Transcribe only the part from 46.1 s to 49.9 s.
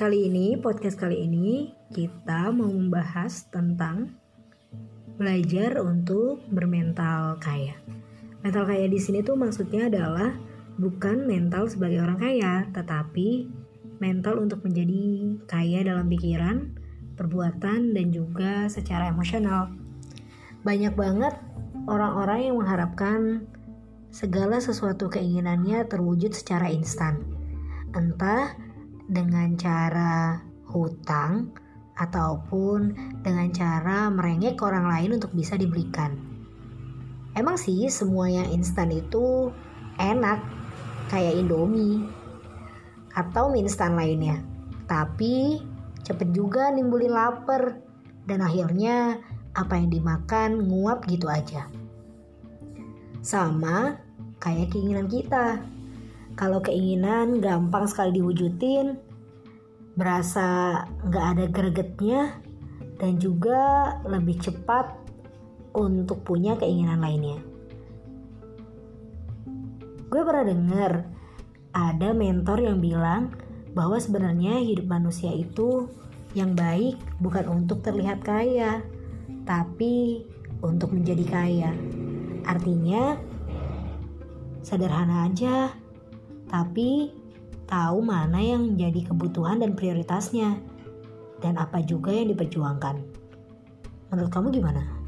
juga nimbulin lapar dan akhirnya apa yang